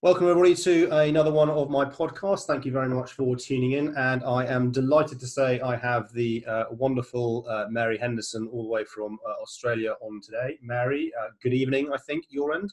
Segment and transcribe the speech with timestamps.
[0.00, 2.44] Welcome, everybody, to another one of my podcasts.
[2.44, 3.96] Thank you very much for tuning in.
[3.96, 8.62] And I am delighted to say I have the uh, wonderful uh, Mary Henderson, all
[8.62, 10.56] the way from uh, Australia, on today.
[10.62, 12.72] Mary, uh, good evening, I think, your end.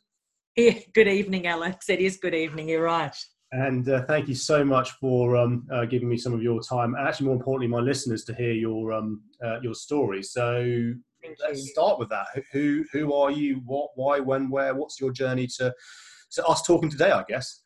[0.55, 1.89] Yeah, good evening, Alex.
[1.89, 3.17] It is good evening, you're right.
[3.53, 6.93] And uh, thank you so much for um, uh, giving me some of your time,
[6.93, 9.23] and actually, more importantly, my listeners to hear your um,
[9.63, 10.21] your story.
[10.21, 10.93] So
[11.41, 12.27] let's start with that.
[12.51, 13.63] Who who are you?
[13.65, 13.89] What?
[13.95, 14.19] Why?
[14.19, 14.51] When?
[14.51, 14.75] Where?
[14.75, 15.73] What's your journey to
[16.35, 17.11] to us talking today?
[17.11, 17.61] I guess.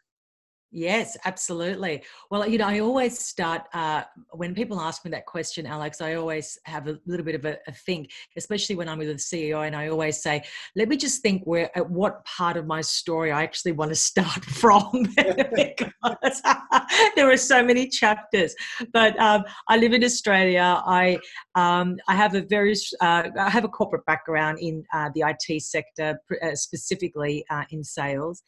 [0.72, 2.04] Yes, absolutely.
[2.30, 6.00] Well, you know, I always start uh, when people ask me that question, Alex.
[6.00, 9.14] I always have a little bit of a, a, think, especially when I'm with a
[9.16, 10.44] CEO, and I always say,
[10.76, 13.96] "Let me just think where at what part of my story I actually want to
[13.96, 15.08] start from,"
[15.56, 16.42] because
[17.16, 18.54] there are so many chapters.
[18.94, 20.84] But um, I live in Australia.
[20.86, 21.18] I
[21.56, 25.64] um, I have a very uh, I have a corporate background in uh, the IT
[25.64, 28.44] sector, uh, specifically uh, in sales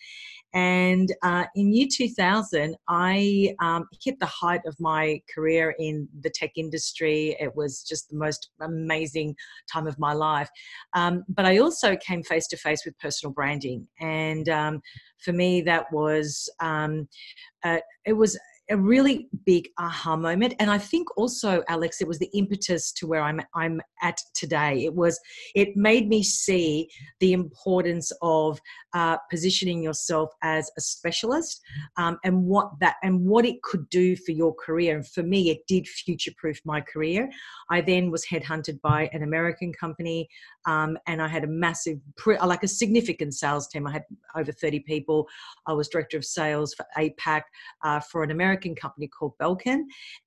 [0.54, 6.30] and uh, in year 2000, I um, hit the height of my career in the
[6.30, 7.35] tech industry.
[7.40, 9.35] It was just the most amazing
[9.72, 10.50] time of my life.
[10.94, 13.88] Um, but I also came face to face with personal branding.
[14.00, 14.82] And um,
[15.20, 17.08] for me, that was, um,
[17.63, 18.38] uh, it was
[18.72, 20.55] a really big aha moment.
[20.60, 24.84] And i think also alex it was the impetus to where i'm i'm at today.
[24.86, 25.20] It was
[25.55, 28.60] it made me see the importance of
[28.94, 31.62] uh, positioning yourself as a specialist
[31.98, 34.96] um, and what that and what it could do for your career.
[34.96, 37.30] And for me it did future proof my career.
[37.70, 40.28] I then was headhunted by an american company
[40.66, 41.98] um, and i had a massive
[42.46, 43.88] like a significant sales team.
[43.88, 44.04] I had
[44.35, 45.28] over 30 people.
[45.68, 47.44] I was director of sales for apac
[47.84, 49.84] uh, for an american American company called Belkin.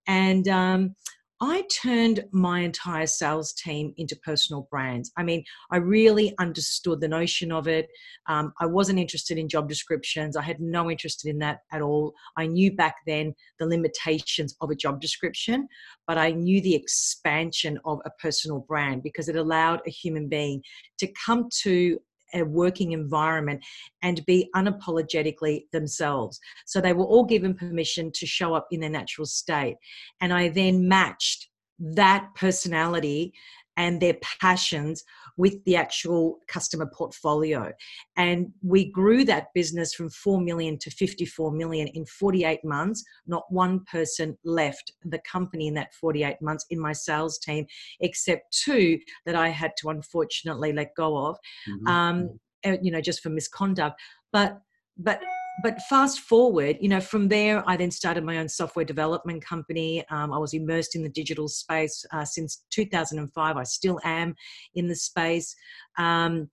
[0.06, 0.94] And um,
[1.40, 5.10] I turned my entire sales team into personal brands.
[5.16, 7.88] I mean, I really understood the notion of it.
[8.28, 10.36] Um, I wasn't interested in job descriptions.
[10.36, 12.14] I had no interest in that at all.
[12.36, 15.68] I knew back then the limitations of a job description,
[16.06, 20.62] but I knew the expansion of a personal brand because it allowed a human being
[20.98, 21.98] to come to
[22.34, 23.64] a working environment
[24.02, 26.40] and be unapologetically themselves.
[26.66, 29.76] So they were all given permission to show up in their natural state.
[30.20, 33.32] And I then matched that personality
[33.76, 35.04] and their passions
[35.36, 37.72] with the actual customer portfolio.
[38.16, 43.04] And we grew that business from 4 million to 54 million in 48 months.
[43.26, 47.66] Not one person left the company in that 48 months in my sales team,
[48.00, 51.36] except two that I had to unfortunately let go of,
[51.68, 51.86] mm-hmm.
[51.86, 54.00] um, uh, you know, just for misconduct.
[54.32, 54.60] But,
[54.96, 55.20] but
[55.62, 60.04] but fast forward, you know, from there, I then started my own software development company.
[60.10, 63.56] Um, I was immersed in the digital space uh, since 2005.
[63.56, 64.34] I still am
[64.74, 65.54] in the space.
[65.96, 66.50] Um,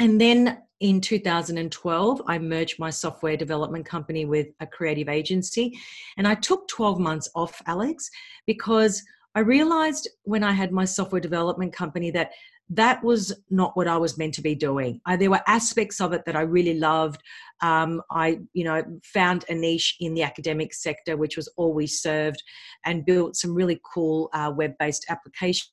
[0.00, 5.76] and then in 2012, I merged my software development company with a creative agency.
[6.16, 8.08] And I took 12 months off, Alex,
[8.46, 9.02] because
[9.34, 12.30] I realized when I had my software development company that
[12.70, 15.00] that was not what I was meant to be doing.
[15.06, 17.22] I, there were aspects of it that I really loved.
[17.60, 22.42] Um, I, you know, found a niche in the academic sector, which was always served,
[22.84, 25.72] and built some really cool uh, web-based applications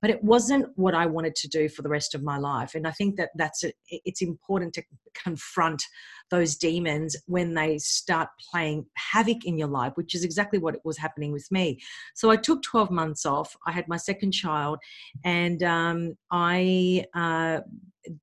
[0.00, 2.86] but it wasn't what i wanted to do for the rest of my life and
[2.86, 4.82] i think that that's a, it's important to
[5.14, 5.82] confront
[6.30, 10.98] those demons when they start playing havoc in your life which is exactly what was
[10.98, 11.80] happening with me
[12.14, 14.78] so i took 12 months off i had my second child
[15.24, 17.60] and um, i uh,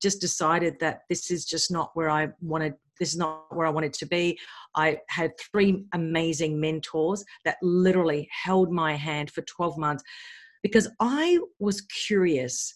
[0.00, 3.70] just decided that this is just not where i wanted this is not where I
[3.70, 4.38] wanted to be.
[4.74, 10.02] I had three amazing mentors that literally held my hand for 12 months
[10.62, 12.74] because I was curious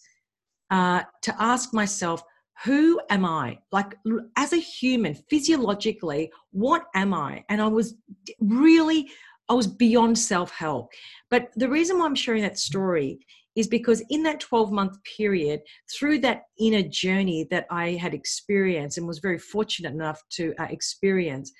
[0.69, 2.23] uh, to ask myself,
[2.63, 3.57] who am I?
[3.71, 3.95] Like,
[4.37, 7.43] as a human, physiologically, what am I?
[7.49, 7.95] And I was
[8.39, 9.09] really,
[9.49, 10.91] I was beyond self help.
[11.29, 13.19] But the reason why I'm sharing that story
[13.55, 15.61] is because in that 12 month period,
[15.91, 20.67] through that inner journey that I had experienced and was very fortunate enough to uh,
[20.69, 21.51] experience,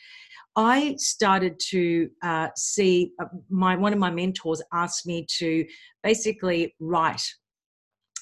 [0.55, 5.65] I started to uh, see uh, my one of my mentors asked me to
[6.03, 7.21] basically write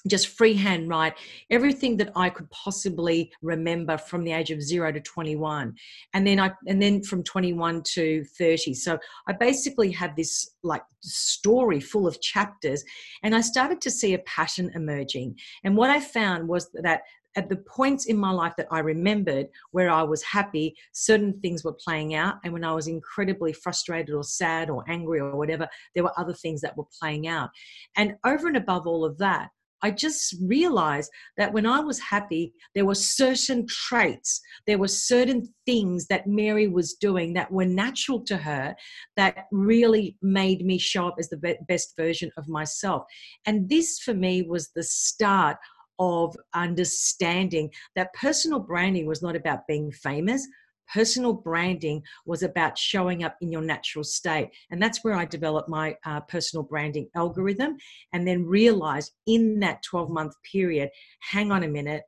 [0.08, 1.14] just freehand write
[1.50, 5.76] everything that I could possibly remember from the age of zero to 21
[6.14, 8.98] and then I and then from 21 to 30 so
[9.28, 12.84] I basically had this like story full of chapters
[13.24, 15.38] and I started to see a pattern emerging.
[15.64, 17.02] And what I found was that
[17.36, 21.64] at the points in my life that I remembered where I was happy, certain things
[21.64, 22.36] were playing out.
[22.44, 26.34] And when I was incredibly frustrated or sad or angry or whatever, there were other
[26.34, 27.50] things that were playing out.
[27.96, 29.50] And over and above all of that,
[29.82, 35.54] I just realized that when I was happy, there were certain traits, there were certain
[35.66, 38.76] things that Mary was doing that were natural to her
[39.16, 43.04] that really made me show up as the best version of myself.
[43.46, 45.56] And this for me was the start
[46.00, 50.48] of understanding that personal branding was not about being famous.
[50.92, 54.50] Personal branding was about showing up in your natural state.
[54.72, 57.78] And that's where I developed my uh, personal branding algorithm.
[58.14, 62.04] And then realized in that 12 month period hang on a minute,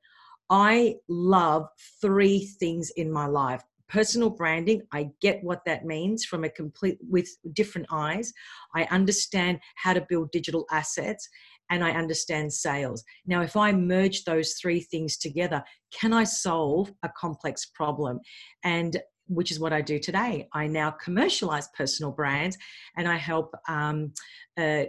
[0.50, 1.68] I love
[2.02, 3.62] three things in my life.
[3.88, 8.34] Personal branding i get what that means from a complete with different eyes.
[8.74, 11.28] I understand how to build digital assets
[11.72, 13.04] and I understand sales.
[13.26, 15.64] Now, if I merge those three things together,
[15.98, 18.20] can I solve a complex problem?
[18.64, 20.50] And which is what I do today.
[20.54, 22.58] I now commercialize personal brands
[22.98, 24.14] and I help um,
[24.60, 24.86] uh, uh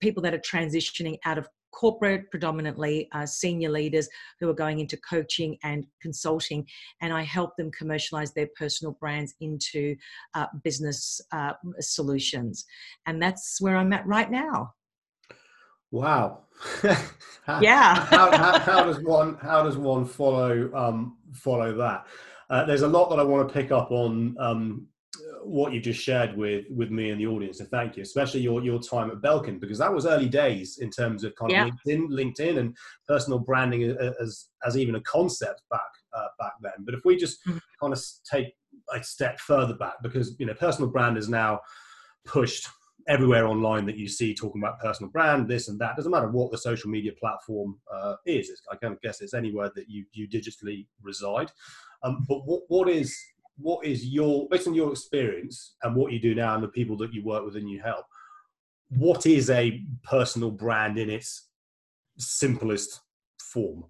[0.00, 4.08] people that are transitioning out of corporate, predominantly uh, senior leaders
[4.38, 6.64] who are going into coaching and consulting,
[7.02, 9.96] and I help them commercialize their personal brands into
[10.34, 12.64] uh, business uh, solutions.
[13.06, 14.72] And that's where I'm at right now.
[15.94, 16.40] Wow.
[17.60, 17.94] yeah.
[18.06, 22.06] how, how, how, does one how does one follow um, follow that?
[22.50, 24.88] Uh, there's a lot that I want to pick up on um,
[25.44, 27.58] what you just shared with with me and the audience.
[27.58, 30.90] So thank you, especially your your time at Belkin because that was early days in
[30.90, 31.70] terms of kind of yeah.
[31.86, 32.76] LinkedIn, LinkedIn, and
[33.06, 33.84] personal branding
[34.20, 35.80] as as even a concept back
[36.12, 36.72] uh, back then.
[36.80, 37.58] But if we just mm-hmm.
[37.80, 38.52] kind of take
[38.92, 41.60] a step further back, because you know personal brand is now
[42.24, 42.66] pushed
[43.08, 45.96] everywhere online that you see talking about personal brand, this and that.
[45.96, 48.48] Doesn't matter what the social media platform uh, is.
[48.48, 51.50] It's, I kind of guess it's anywhere that you you digitally reside.
[52.02, 53.16] Um, but what what is
[53.56, 56.96] what is your based on your experience and what you do now and the people
[56.98, 58.04] that you work with and you help?
[58.88, 61.48] What is a personal brand in its
[62.18, 63.00] simplest
[63.40, 63.84] form?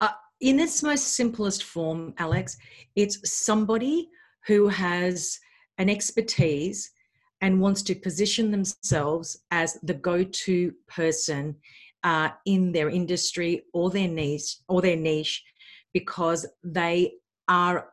[0.00, 0.08] Uh,
[0.40, 2.56] in its most simplest form, Alex,
[2.94, 4.08] it's somebody
[4.46, 5.38] who has
[5.78, 6.90] an expertise
[7.40, 11.56] and wants to position themselves as the go-to person
[12.04, 15.42] uh, in their industry or their niche or their niche
[15.92, 17.12] because they
[17.48, 17.88] are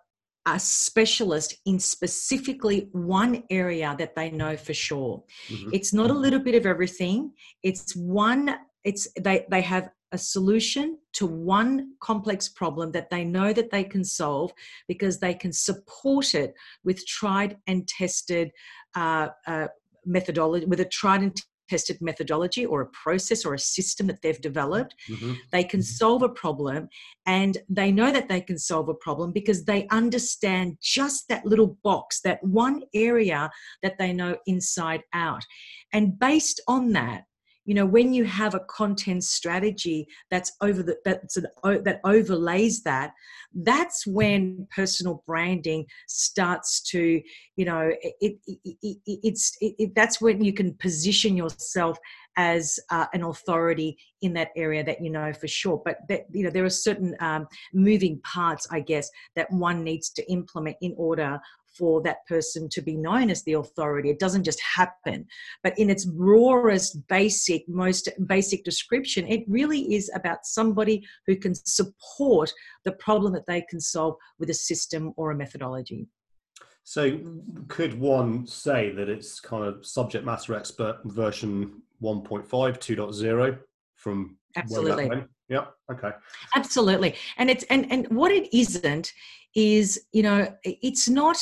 [0.46, 5.24] a specialist in specifically one area that they know for sure.
[5.48, 5.70] Mm-hmm.
[5.74, 7.32] It's not a little bit of everything.
[7.64, 8.56] It's one.
[8.84, 13.84] It's they they have a solution to one complex problem that they know that they
[13.84, 14.54] can solve
[14.88, 18.52] because they can support it with tried and tested
[18.96, 19.68] uh, uh,
[20.06, 24.42] methodology, with a tried and tested methodology or a process or a system that they've
[24.42, 24.94] developed.
[25.10, 25.34] Mm-hmm.
[25.52, 25.86] They can mm-hmm.
[26.04, 26.90] solve a problem
[27.26, 31.78] and they know that they can solve a problem because they understand just that little
[31.84, 33.50] box, that one area
[33.82, 35.44] that they know inside out.
[35.92, 37.24] And based on that,
[37.66, 41.48] you know when you have a content strategy that's over the that's an,
[41.84, 43.12] that overlays that
[43.64, 47.22] that's when personal branding starts to
[47.56, 48.14] you know it,
[48.46, 51.98] it, it it's it, that's when you can position yourself
[52.36, 55.82] as uh, an authority in that area that you know for sure.
[55.86, 60.10] But that you know there are certain um, moving parts i guess that one needs
[60.10, 61.40] to implement in order
[61.78, 64.10] for that person to be known as the authority.
[64.10, 65.26] It doesn't just happen.
[65.64, 71.56] But in its rawest, basic, most basic description, it really is about somebody who can
[71.56, 72.52] support
[72.86, 76.08] the problem that they can solve with a system or a methodology.
[76.86, 77.18] So,
[77.70, 83.60] could one say that it's kind of subject matter expert version 1.5, 2.0
[83.96, 86.10] from absolutely yeah okay
[86.56, 89.12] absolutely and it's and and what it isn't
[89.56, 91.38] is you know it's not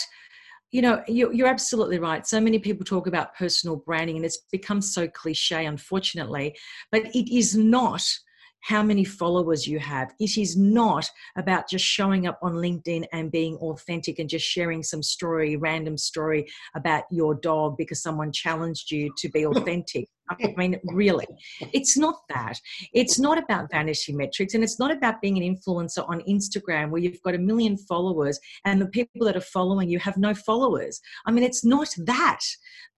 [0.72, 4.39] you know you're, you're absolutely right so many people talk about personal branding and it's
[4.51, 6.55] become so cliche unfortunately
[6.91, 8.03] but it is not
[8.62, 10.13] how many followers you have.
[10.20, 14.84] It is not about just showing up on LinkedIn and being authentic and just sharing
[14.84, 20.10] some story, random story about your dog because someone challenged you to be authentic.
[20.40, 21.28] I mean, really,
[21.74, 22.60] it's not that.
[22.94, 27.02] It's not about vanity metrics and it's not about being an influencer on Instagram where
[27.02, 31.02] you've got a million followers and the people that are following you have no followers.
[31.26, 32.40] I mean, it's not that.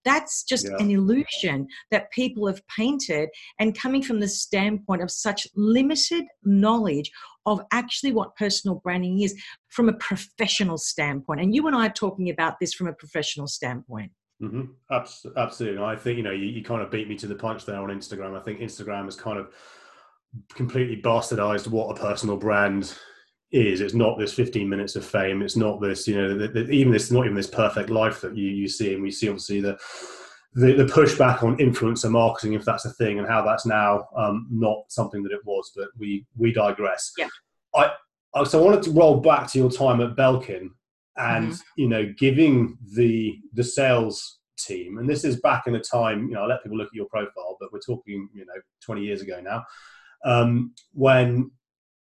[0.04, 0.76] That's just yeah.
[0.78, 3.30] an illusion that people have painted.
[3.58, 7.10] And coming from the standpoint of such limited knowledge
[7.46, 9.34] of actually what personal branding is
[9.68, 11.40] from a professional standpoint.
[11.40, 14.12] And you and I are talking about this from a professional standpoint.
[14.44, 15.34] Mm-hmm.
[15.36, 15.82] Absolutely.
[15.82, 17.88] I think, you know, you, you kind of beat me to the punch there on
[17.88, 18.38] Instagram.
[18.38, 19.52] I think Instagram has kind of
[20.54, 22.94] completely bastardized what a personal brand
[23.52, 23.80] is.
[23.80, 25.42] It's not this 15 minutes of fame.
[25.42, 28.36] It's not this, you know, the, the, even this, not even this perfect life that
[28.36, 28.94] you, you see.
[28.94, 29.78] And we see obviously the,
[30.54, 34.46] the, the pushback on influencer marketing, if that's a thing, and how that's now um,
[34.50, 35.72] not something that it was.
[35.74, 37.12] But we we digress.
[37.18, 37.28] Yeah.
[37.74, 37.92] I,
[38.34, 40.70] I so I wanted to roll back to your time at Belkin,
[41.16, 41.80] and mm-hmm.
[41.80, 46.28] you know, giving the the sales team, and this is back in a time.
[46.28, 48.54] You know, I let people look at your profile, but we're talking you know
[48.84, 49.64] 20 years ago now,
[50.24, 51.50] um, when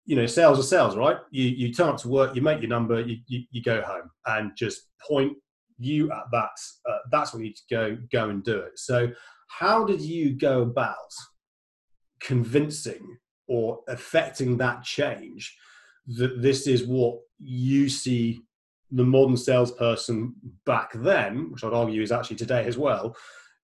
[0.06, 1.18] you know sales are sales, right?
[1.32, 4.10] You you turn up to work, you make your number, you you, you go home,
[4.26, 5.38] and just point
[5.78, 6.58] you at that
[6.90, 9.10] uh, that's what you need to go go and do it so
[9.48, 10.96] how did you go about
[12.20, 15.56] convincing or affecting that change
[16.08, 18.42] that this is what you see
[18.92, 20.34] the modern salesperson
[20.66, 23.16] back then which i'd argue is actually today as well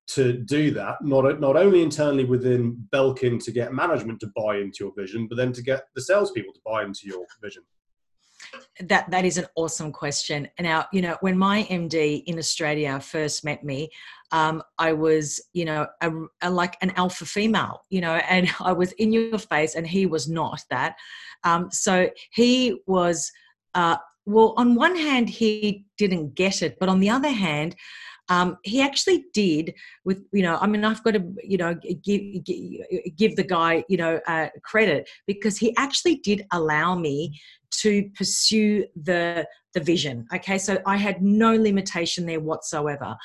[0.07, 4.83] to do that not not only internally within belkin to get management to buy into
[4.83, 7.63] your vision but then to get the salespeople to buy into your vision
[8.87, 10.47] that that is an awesome question.
[10.59, 13.89] Now, you know, when my MD in Australia first met me,
[14.31, 16.11] um, I was, you know, a,
[16.41, 20.05] a, like an alpha female, you know, and I was in your face, and he
[20.05, 20.95] was not that.
[21.43, 23.31] Um, so he was,
[23.73, 27.75] uh, well, on one hand, he didn't get it, but on the other hand,
[28.29, 29.73] um, he actually did
[30.05, 32.21] with you know i mean i've got to you know give
[33.17, 37.37] give the guy you know uh, credit because he actually did allow me
[37.71, 40.57] to pursue the the vision okay?
[40.57, 43.17] So i had no limitation there whatsoever.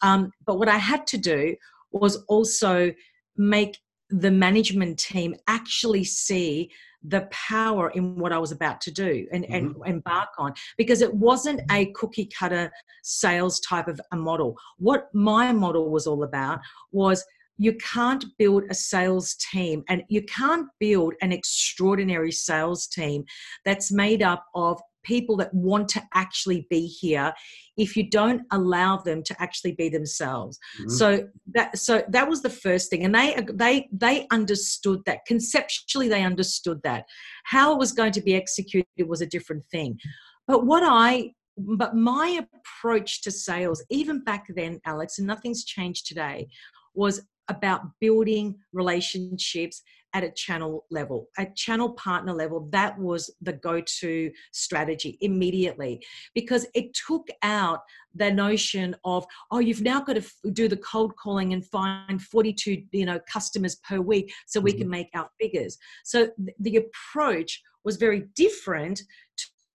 [0.00, 1.56] Um, but what i had to do
[1.90, 2.92] was also
[3.36, 3.78] make
[4.10, 6.70] the management team actually see
[7.04, 9.54] the power in what I was about to do and, mm-hmm.
[9.54, 12.70] and embark on because it wasn't a cookie cutter
[13.02, 14.56] sales type of a model.
[14.78, 16.60] What my model was all about
[16.92, 17.24] was
[17.58, 23.24] you can't build a sales team and you can't build an extraordinary sales team
[23.64, 27.32] that's made up of people that want to actually be here
[27.76, 30.58] if you don't allow them to actually be themselves.
[30.80, 30.90] Mm-hmm.
[30.90, 36.08] so that so that was the first thing and they they they understood that conceptually
[36.08, 37.04] they understood that.
[37.44, 39.98] How it was going to be executed was a different thing.
[40.46, 46.06] But what i but my approach to sales even back then alex and nothing's changed
[46.06, 46.48] today
[46.94, 49.82] was about building relationships
[50.14, 52.68] at a channel level, a channel partner level.
[52.70, 56.04] That was the go to strategy immediately
[56.34, 57.80] because it took out
[58.14, 62.82] the notion of, oh, you've now got to do the cold calling and find 42
[62.92, 64.80] you know, customers per week so we mm-hmm.
[64.80, 65.78] can make our figures.
[66.04, 66.28] So
[66.60, 69.02] the approach was very different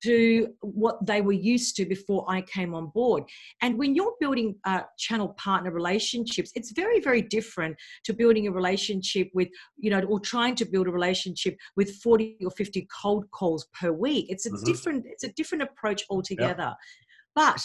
[0.03, 3.23] to what they were used to before I came on board.
[3.61, 7.75] And when you're building uh, channel partner relationships, it's very, very different
[8.05, 12.37] to building a relationship with, you know, or trying to build a relationship with 40
[12.43, 14.27] or 50 cold calls per week.
[14.29, 14.65] It's a mm-hmm.
[14.65, 16.75] different, it's a different approach altogether.
[17.35, 17.63] But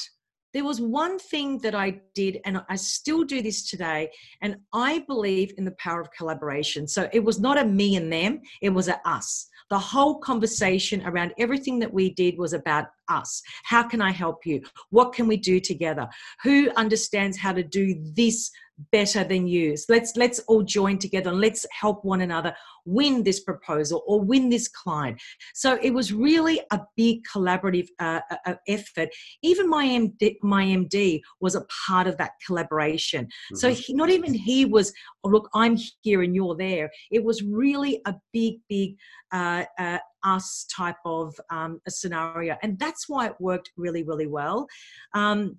[0.52, 4.10] there was one thing that I did, and I still do this today,
[4.42, 6.86] and I believe in the power of collaboration.
[6.86, 11.00] So it was not a me and them, it was a us the whole conversation
[11.06, 13.42] around everything that we did was about us.
[13.64, 14.60] How can I help you?
[14.90, 16.06] What can we do together?
[16.42, 18.50] Who understands how to do this
[18.90, 19.76] better than you?
[19.76, 24.20] So let's let's all join together and let's help one another win this proposal or
[24.20, 25.20] win this client.
[25.54, 29.10] So it was really a big collaborative uh, uh, uh effort.
[29.42, 33.26] Even my MD, my MD was a part of that collaboration.
[33.26, 33.56] Mm-hmm.
[33.56, 34.92] So he, not even he was,
[35.24, 36.90] oh, look, I'm here and you're there.
[37.10, 38.96] It was really a big, big
[39.32, 42.56] uh, uh, us type of um, a scenario.
[42.62, 44.66] And that's why it worked really, really well.
[45.14, 45.56] Um,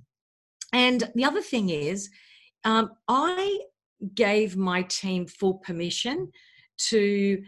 [0.74, 2.10] and the other thing is,
[2.64, 3.60] um, I
[4.16, 6.32] gave my team full permission
[6.90, 7.44] to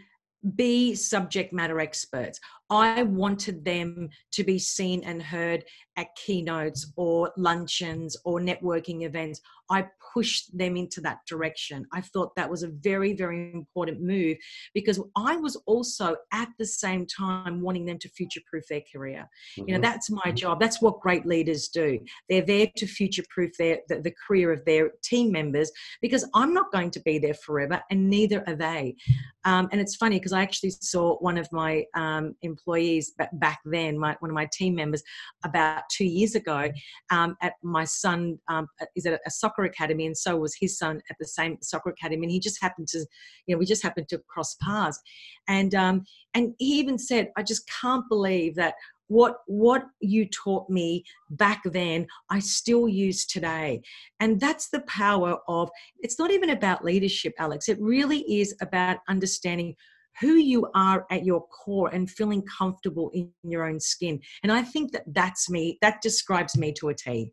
[0.54, 2.40] be subject matter experts.
[2.70, 5.64] I wanted them to be seen and heard
[5.96, 9.40] at keynotes or luncheons or networking events.
[9.70, 11.86] I pushed them into that direction.
[11.92, 14.36] I thought that was a very, very important move
[14.74, 19.28] because I was also at the same time wanting them to future proof their career.
[19.58, 19.68] Mm-hmm.
[19.68, 19.82] You know, mm-hmm.
[19.82, 20.60] that's my job.
[20.60, 21.98] That's what great leaders do.
[22.28, 25.70] They're there to future proof their the, the career of their team members
[26.00, 28.96] because I'm not going to be there forever and neither are they.
[29.44, 33.98] Um, and it's funny because I actually saw one of my um, employees back then,
[33.98, 35.02] my, one of my team members,
[35.44, 36.70] about two years ago
[37.10, 40.06] um, at my son um, is at a soccer academy?
[40.06, 42.24] And so was his son at the same soccer academy.
[42.24, 42.98] And he just happened to
[43.46, 45.00] you know we just happened to cross paths.
[45.48, 46.04] And um,
[46.36, 48.74] and he even said i just can't believe that
[49.08, 53.80] what what you taught me back then i still use today.
[54.20, 55.70] And that's the power of
[56.00, 57.68] it's not even about leadership alex.
[57.68, 59.74] It really is about understanding
[60.20, 64.20] who you are at your core and feeling comfortable in your own skin.
[64.42, 67.32] And I think that that's me, that describes me to a T.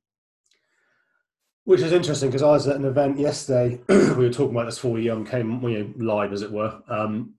[1.66, 3.80] Which is interesting because I was at an event yesterday.
[3.88, 6.78] we were talking about this before we um, came you know, live, as it were,
[6.90, 7.36] um,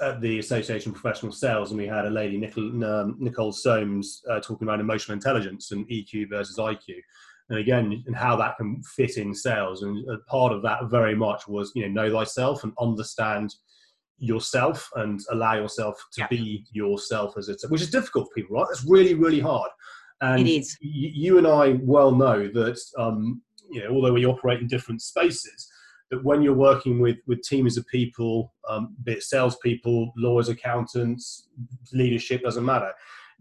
[0.00, 4.22] at the Association of Professional Sales, and we had a lady, Nicole, um, Nicole Soames,
[4.28, 6.96] uh, talking about emotional intelligence and EQ versus IQ,
[7.50, 9.82] and again, and how that can fit in sales.
[9.82, 13.54] And part of that very much was you know know thyself and understand
[14.18, 16.26] yourself and allow yourself to yeah.
[16.28, 19.70] be yourself as it's which is difficult for people right it's really really hard
[20.20, 20.76] and it is.
[20.82, 25.00] Y- you and i well know that um, you know although we operate in different
[25.02, 25.70] spaces
[26.10, 31.48] that when you're working with with teams of people um, be it salespeople lawyers accountants
[31.92, 32.92] leadership doesn't matter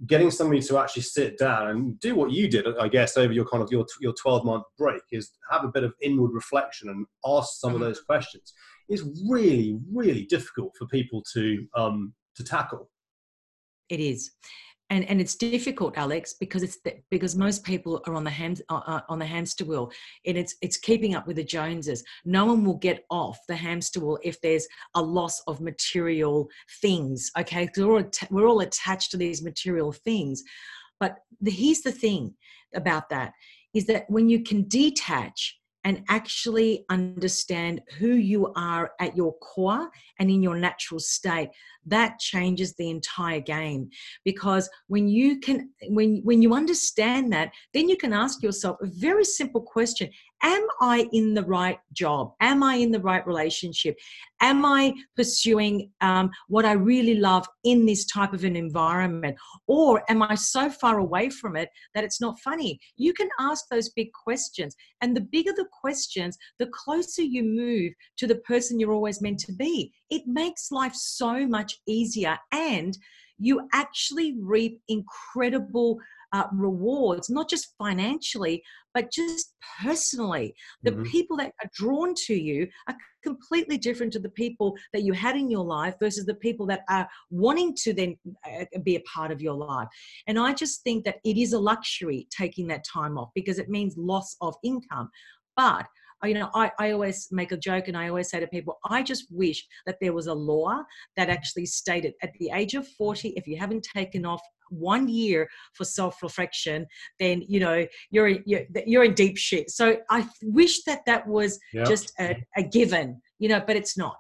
[0.05, 3.46] getting somebody to actually sit down and do what you did i guess over your
[3.46, 7.07] kind of your, your 12 month break is have a bit of inward reflection and
[7.25, 7.81] ask some mm-hmm.
[7.81, 8.53] of those questions
[8.89, 12.89] is really, really difficult for people to um, to tackle.
[13.89, 14.32] It is.
[14.89, 18.56] And, and it's difficult, Alex, because it's the, because most people are on the ham,
[18.70, 19.91] uh, uh, on the hamster wheel,
[20.25, 22.03] and it's it's keeping up with the Joneses.
[22.24, 24.65] No one will get off the hamster wheel if there's
[24.96, 26.48] a loss of material
[26.82, 27.29] things.
[27.38, 30.41] Okay, we're all, we're all attached to these material things,
[31.01, 32.34] but the, here's the thing
[32.74, 33.34] about that
[33.74, 39.89] is that when you can detach and actually understand who you are at your core
[40.19, 41.50] and in your natural state
[41.88, 43.89] that changes the entire game
[44.24, 48.88] because when you can when when you understand that then you can ask yourself a
[48.88, 50.10] very simple question
[50.44, 52.34] am I in the right job?
[52.41, 53.98] Am I in the right relationship?
[54.41, 59.36] Am I pursuing um, what I really love in this type of an environment?
[59.67, 62.79] Or am I so far away from it that it's not funny?
[62.98, 64.75] You can ask those big questions.
[65.01, 69.39] And the bigger the questions, the closer you move to the person you're always meant
[69.39, 69.91] to be.
[70.09, 72.37] It makes life so much easier.
[72.51, 72.97] And
[73.39, 75.99] you actually reap incredible
[76.33, 78.61] uh, rewards, not just financially,
[78.93, 80.55] but just personally.
[80.83, 81.03] The mm-hmm.
[81.03, 85.35] people that are drawn to you are completely different to the people that you had
[85.35, 89.31] in your life versus the people that are wanting to then uh, be a part
[89.31, 89.87] of your life.
[90.27, 93.69] And I just think that it is a luxury taking that time off because it
[93.69, 95.09] means loss of income.
[95.55, 95.85] But
[96.24, 99.03] you know, I, I always make a joke and I always say to people, I
[99.03, 100.84] just wish that there was a law
[101.16, 105.48] that actually stated at the age of 40, if you haven't taken off one year
[105.75, 106.86] for self-reflection
[107.22, 111.58] then you know you're you're, you're in deep shit so i wish that that was
[111.72, 111.88] yep.
[111.88, 114.18] just a, a given you know but it's not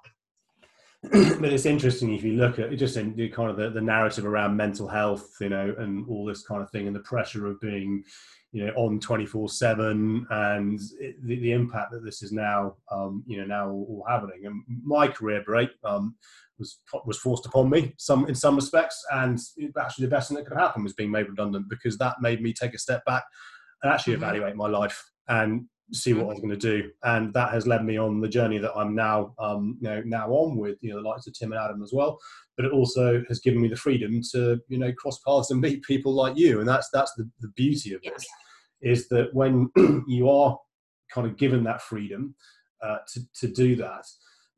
[1.03, 4.25] but it's interesting if you look at just in the kind of the, the narrative
[4.25, 7.59] around mental health you know and all this kind of thing and the pressure of
[7.61, 8.03] being
[8.51, 13.23] you know on 24 7 and it, the, the impact that this is now um,
[13.27, 16.15] you know now all happening and my career break um,
[16.57, 19.39] was was forced upon me some in some respects and
[19.79, 22.53] actually the best thing that could happen was being made redundant because that made me
[22.53, 23.23] take a step back
[23.83, 24.23] and actually mm-hmm.
[24.23, 26.25] evaluate my life and see what.
[26.25, 28.95] I was going to do and that has led me on the journey that I'm
[28.95, 31.81] now um, you know now on with you know the likes of Tim and Adam
[31.81, 32.17] as well
[32.55, 35.83] but it also has given me the freedom to you know cross paths and meet
[35.83, 38.25] people like you and that's that's the, the beauty of this
[38.81, 39.69] is that when
[40.07, 40.57] you are
[41.13, 42.35] kind of given that freedom
[42.83, 44.05] uh, to, to do that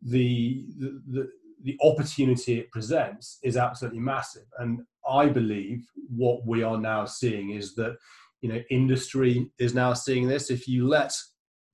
[0.01, 1.29] the, the,
[1.63, 4.45] the opportunity it presents is absolutely massive.
[4.59, 7.97] And I believe what we are now seeing is that
[8.41, 10.49] you know industry is now seeing this.
[10.49, 11.13] If you let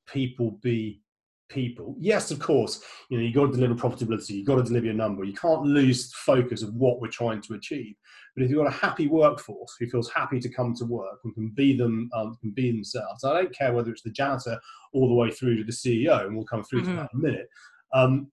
[0.08, 1.02] people be
[1.50, 4.86] people, yes, of course, you know you've got to deliver profitability, you've got to deliver
[4.88, 5.24] your number.
[5.24, 7.96] You can't lose focus of what we're trying to achieve.
[8.36, 11.34] But if you've got a happy workforce who feels happy to come to work and
[11.34, 14.60] can be them, um, can be themselves, I don't care whether it's the janitor
[14.94, 16.92] all the way through to the CEO, and we'll come through mm-hmm.
[16.92, 17.48] to that in a minute.
[17.94, 18.32] Um,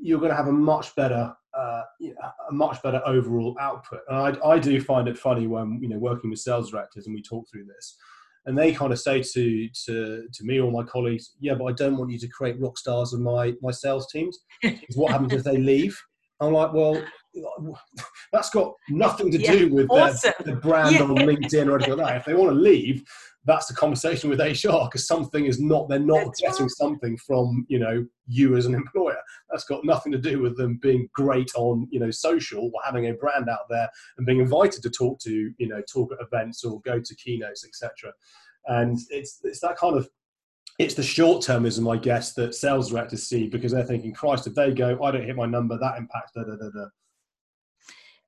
[0.00, 1.82] you're going to have a much better uh,
[2.48, 4.00] a much better overall output.
[4.08, 7.14] And I, I do find it funny when you know working with sales directors and
[7.14, 7.96] we talk through this,
[8.46, 11.72] and they kind of say to to to me or my colleagues, "Yeah, but I
[11.72, 14.38] don't want you to create rock stars of my my sales teams.
[14.94, 15.98] what happens if they leave?"
[16.40, 17.02] I'm like, well,
[18.32, 20.32] that's got nothing to do with awesome.
[20.38, 21.02] the, the brand yeah.
[21.02, 22.16] on LinkedIn or anything like that.
[22.16, 23.04] If they want to leave,
[23.44, 26.70] that's the conversation with HR because something is not they're not that's getting right.
[26.70, 29.16] something from you know you as an employer.
[29.50, 33.06] That's got nothing to do with them being great on you know social or having
[33.06, 36.64] a brand out there and being invited to talk to you know talk at events
[36.64, 38.12] or go to keynotes etc.
[38.66, 40.08] And it's it's that kind of
[40.78, 44.54] it's the short termism, I guess, that sales directors see because they're thinking, Christ, if
[44.54, 46.86] they go, I don't hit my number, that impacts da da da da.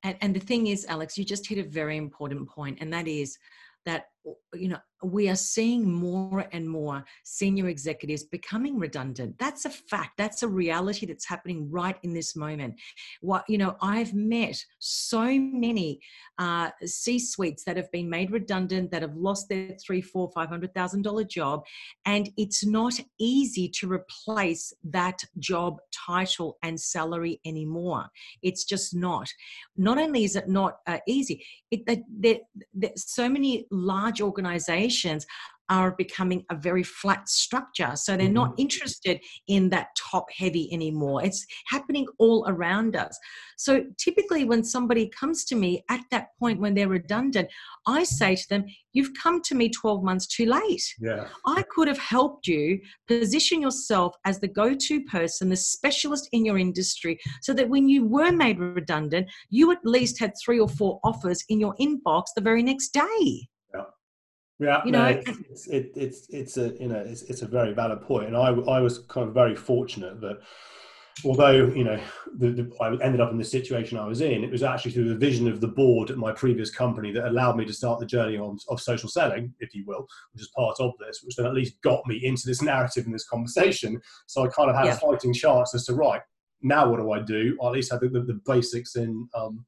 [0.03, 3.07] And, and the thing is, Alex, you just hit a very important point, and that
[3.07, 3.39] is
[3.87, 4.09] that
[4.55, 9.35] you know we are seeing more and more senior executives becoming redundant.
[9.39, 10.19] That's a fact.
[10.19, 12.75] That's a reality that's happening right in this moment.
[13.21, 16.01] What you know i've met so many
[16.39, 20.49] uh, c suites that have been made redundant that have lost their three four five
[20.49, 21.63] hundred thousand dollar job
[22.05, 28.07] and it's not easy to replace that job title and salary anymore.
[28.43, 29.29] It's just not.
[29.77, 32.39] Not only is it not uh, easy it, there,
[32.75, 35.27] there, so many large organizations
[35.71, 37.93] are becoming a very flat structure.
[37.95, 38.63] So they're not mm-hmm.
[38.63, 41.25] interested in that top heavy anymore.
[41.25, 43.17] It's happening all around us.
[43.57, 47.49] So typically, when somebody comes to me at that point when they're redundant,
[47.87, 50.83] I say to them, You've come to me 12 months too late.
[50.99, 51.29] Yeah.
[51.47, 56.45] I could have helped you position yourself as the go to person, the specialist in
[56.45, 60.69] your industry, so that when you were made redundant, you at least had three or
[60.69, 63.49] four offers in your inbox the very next day.
[64.61, 67.73] Yeah, you know, no, it's, it, it's it's a you know it's, it's a very
[67.73, 70.39] valid point, and I I was kind of very fortunate that
[71.25, 71.99] although you know
[72.37, 75.09] the, the, I ended up in the situation I was in, it was actually through
[75.09, 78.07] the vision of the board at my previous company that allowed me to start the
[78.07, 81.47] journey on, of social selling, if you will, which is part of this, which then
[81.47, 83.99] at least got me into this narrative and this conversation.
[84.27, 84.95] So I kind of had yeah.
[84.95, 86.21] a fighting chance as to right
[86.63, 87.57] now what do I do?
[87.63, 89.27] I at least had the, the, the basics in.
[89.35, 89.65] Um,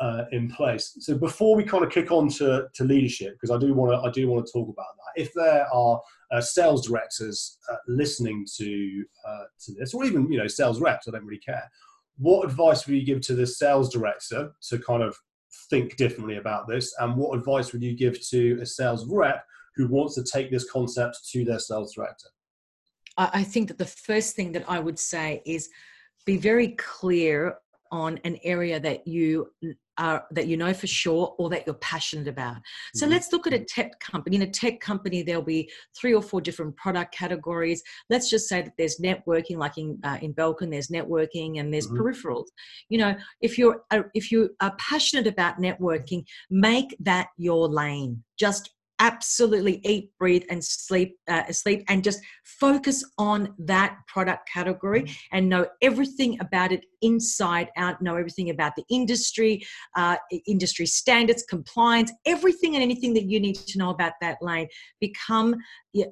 [0.00, 0.96] uh, in place.
[1.00, 4.08] So before we kind of kick on to, to leadership, because I do want to
[4.08, 5.20] I do want to talk about that.
[5.20, 10.38] If there are uh, sales directors uh, listening to uh, to this, or even you
[10.38, 11.68] know sales reps, I don't really care.
[12.18, 15.16] What advice would you give to the sales director to kind of
[15.70, 19.44] think differently about this, and what advice would you give to a sales rep
[19.76, 22.28] who wants to take this concept to their sales director?
[23.16, 25.70] I think that the first thing that I would say is
[26.24, 27.56] be very clear
[27.90, 29.50] on an area that you
[29.98, 32.56] are that you know for sure or that you're passionate about.
[32.94, 33.12] So mm-hmm.
[33.12, 34.36] let's look at a tech company.
[34.36, 37.82] In a tech company, there'll be three or four different product categories.
[38.08, 41.86] Let's just say that there's networking, like in uh, in Belkin, there's networking and there's
[41.86, 42.00] mm-hmm.
[42.00, 42.46] peripherals.
[42.88, 48.22] You know, if you're uh, if you are passionate about networking, make that your lane.
[48.38, 55.02] Just absolutely eat, breathe, and sleep, uh, sleep, and just focus on that product category
[55.02, 55.36] mm-hmm.
[55.36, 58.00] and know everything about it inside out.
[58.02, 59.64] Know everything about the industry,
[59.96, 64.68] uh, industry standards, compliance, everything and anything that you need to know about that lane.
[65.00, 65.54] Become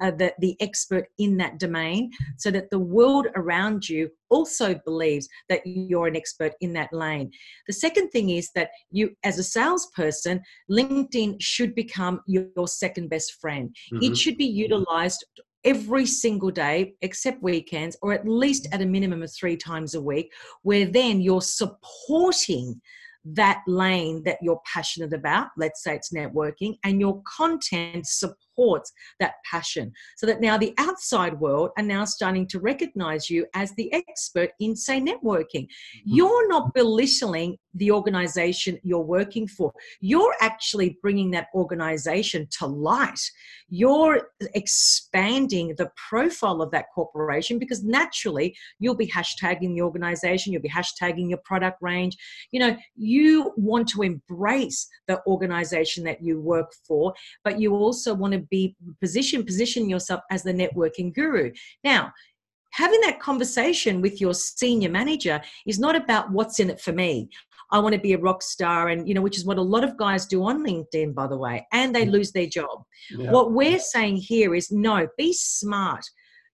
[0.00, 5.28] uh, the, the expert in that domain so that the world around you also believes
[5.48, 7.30] that you're an expert in that lane.
[7.66, 13.08] The second thing is that you, as a salesperson, LinkedIn should become your, your second
[13.08, 13.74] best friend.
[13.92, 14.02] Mm-hmm.
[14.02, 15.24] It should be utilized
[15.66, 20.00] every single day except weekends or at least at a minimum of three times a
[20.00, 22.80] week where then you're supporting
[23.24, 25.48] that lane that you're passionate about.
[25.56, 29.92] Let's say it's networking and your content supports supports that passion.
[30.16, 34.50] So that now the outside world are now starting to recognize you as the expert
[34.60, 35.66] in, say, networking.
[35.66, 36.14] Mm-hmm.
[36.14, 39.72] You're not belittling the organization you're working for.
[40.00, 43.20] You're actually bringing that organization to light.
[43.68, 50.62] You're expanding the profile of that corporation because naturally you'll be hashtagging the organization, you'll
[50.62, 52.16] be hashtagging your product range.
[52.52, 57.12] You know, you want to embrace the organization that you work for,
[57.44, 61.52] but you also want to be position position yourself as the networking guru.
[61.84, 62.12] Now
[62.72, 67.28] having that conversation with your senior manager is not about what's in it for me.
[67.72, 69.82] I want to be a rock star and you know which is what a lot
[69.82, 72.12] of guys do on linkedin by the way and they mm.
[72.12, 72.84] lose their job.
[73.10, 73.30] Yeah.
[73.30, 76.04] what we're saying here is no be smart.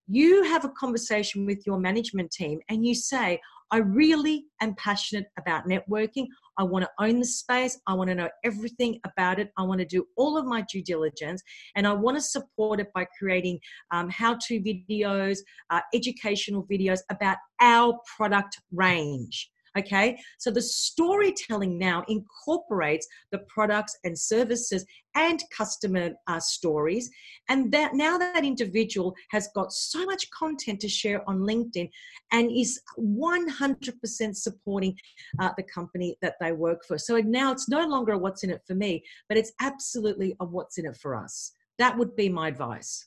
[0.09, 3.41] You have a conversation with your management team and you say
[3.73, 6.27] I really am passionate about networking.
[6.59, 7.81] I want to own the space.
[7.87, 9.51] I want to know everything about it.
[9.57, 11.43] I want to do all of my due diligence
[11.75, 13.59] and I want to support it by creating
[13.91, 15.39] um, how to videos,
[15.71, 19.51] uh, educational videos about our product range.
[19.79, 27.11] Okay, so the storytelling now incorporates the products and services and customer uh, stories.
[27.49, 31.89] And that now that individual has got so much content to share on LinkedIn
[32.33, 34.97] and is 100% supporting
[35.41, 36.99] uh, the company that they work for.
[36.99, 40.79] So now it's no longer what's in it for me, but it's absolutely a what's
[40.79, 41.53] in it for us.
[41.79, 43.07] That would be my advice.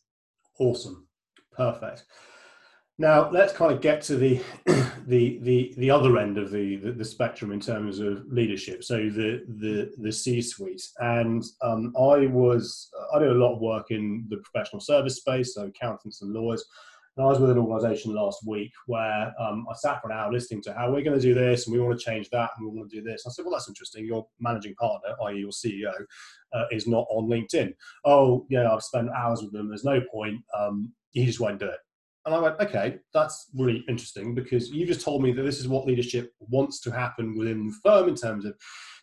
[0.59, 1.07] Awesome.
[1.51, 2.05] Perfect.
[2.97, 4.41] Now let's kind of get to the
[5.05, 8.83] the the the other end of the, the, the spectrum in terms of leadership.
[8.83, 13.91] So the the the C-suite, and um, I was I do a lot of work
[13.91, 16.63] in the professional service space, so accountants and lawyers,
[17.17, 20.31] And I was with an organisation last week where um, I sat for an hour
[20.31, 22.67] listening to how we're going to do this and we want to change that and
[22.67, 23.25] we want to do this.
[23.25, 24.05] I said, well, that's interesting.
[24.05, 25.93] Your managing partner, i.e., your CEO,
[26.53, 27.73] uh, is not on LinkedIn.
[28.03, 29.69] Oh, yeah, I've spent hours with them.
[29.69, 30.41] There's no point.
[30.57, 31.79] Um, he just won't do it.
[32.25, 35.67] And I went, okay, that's really interesting because you just told me that this is
[35.67, 38.55] what leadership wants to happen within the firm in terms of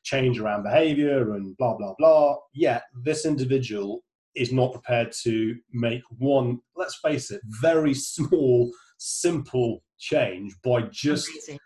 [0.03, 2.37] change around behavior and blah, blah, blah.
[2.53, 4.03] Yet this individual
[4.35, 11.29] is not prepared to make one, let's face it, very small, simple change by just
[11.29, 11.59] Amazing.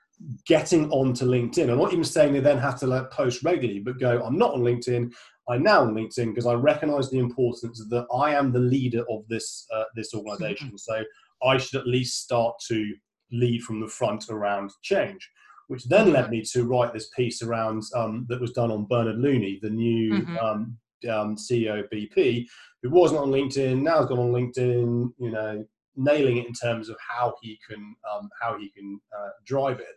[0.46, 1.70] getting onto LinkedIn.
[1.70, 4.52] I'm not even saying they then have to like, post regularly, but go, I'm not
[4.52, 5.10] on LinkedIn.
[5.48, 9.26] I'm now on LinkedIn because I recognize the importance that I am the leader of
[9.28, 10.68] this uh, this organization.
[10.68, 10.76] Mm-hmm.
[10.76, 11.04] So
[11.42, 12.94] I should at least start to
[13.32, 15.28] lead from the front around change.
[15.68, 19.18] Which then led me to write this piece around um, that was done on Bernard
[19.18, 20.36] Looney, the new mm-hmm.
[20.38, 20.78] um,
[21.10, 22.46] um, CEO of BP,
[22.82, 25.12] who wasn't on LinkedIn, now has gone on LinkedIn.
[25.18, 25.64] You know,
[25.96, 29.96] nailing it in terms of how he can um, how he can uh, drive it.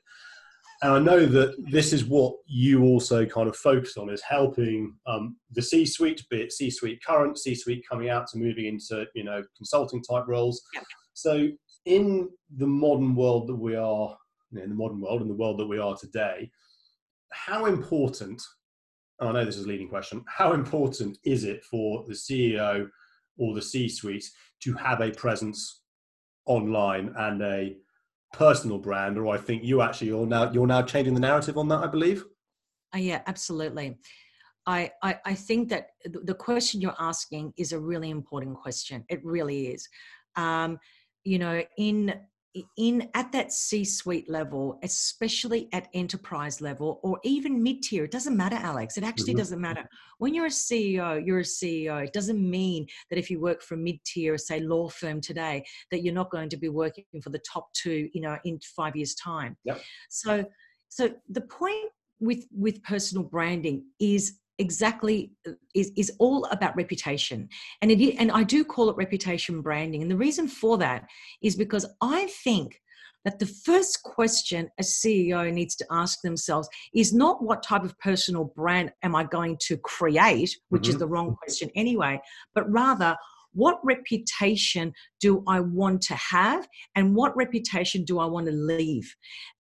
[0.82, 4.95] And I know that this is what you also kind of focus on is helping
[5.08, 9.43] um, the C-suite, be it C-suite current, C-suite coming out to moving into you know
[9.58, 10.62] consulting type roles,
[11.19, 11.49] so,
[11.86, 14.17] in the modern world that we are,
[14.53, 16.49] in the modern world, in the world that we are today,
[17.32, 18.41] how important,
[19.19, 22.88] I know this is a leading question, how important is it for the CEO
[23.38, 24.25] or the C suite
[24.63, 25.82] to have a presence
[26.45, 27.75] online and a
[28.34, 29.17] personal brand?
[29.17, 31.88] Or I think you actually, you're now, you're now changing the narrative on that, I
[31.88, 32.23] believe.
[32.95, 33.97] Uh, yeah, absolutely.
[34.65, 39.03] I, I, I think that the question you're asking is a really important question.
[39.10, 39.88] It really is.
[40.36, 40.79] Um,
[41.30, 42.13] you know in
[42.78, 48.12] in at that c suite level especially at enterprise level or even mid tier it
[48.12, 49.38] doesn't matter alex it actually mm-hmm.
[49.38, 49.88] doesn't matter
[50.18, 53.76] when you're a ceo you're a ceo it doesn't mean that if you work for
[53.76, 57.30] a mid tier say law firm today that you're not going to be working for
[57.30, 59.80] the top two you know in 5 years time yep.
[60.10, 60.44] so
[60.89, 65.32] so the point with with personal branding is exactly
[65.74, 67.48] is, is all about reputation
[67.82, 71.06] and it and i do call it reputation branding and the reason for that
[71.41, 72.82] is because i think
[73.26, 77.98] that the first question a ceo needs to ask themselves is not what type of
[78.00, 80.91] personal brand am i going to create which mm-hmm.
[80.91, 82.19] is the wrong question anyway
[82.54, 83.15] but rather
[83.53, 89.13] what reputation do I want to have and what reputation do I want to leave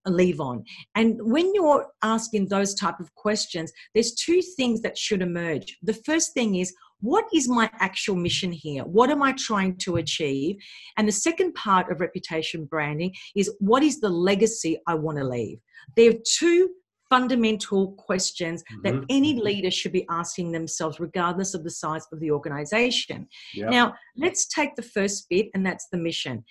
[0.05, 0.63] leave on
[0.95, 5.93] and when you're asking those type of questions there's two things that should emerge the
[5.93, 8.83] first thing is what is my actual mission here?
[8.83, 10.57] What am I trying to achieve?
[10.97, 15.23] And the second part of reputation branding is what is the legacy I want to
[15.23, 15.59] leave?
[15.95, 16.69] There are two
[17.09, 18.81] fundamental questions mm-hmm.
[18.83, 23.27] that any leader should be asking themselves, regardless of the size of the organization.
[23.53, 23.69] Yep.
[23.69, 26.43] Now, let's take the first bit, and that's the mission.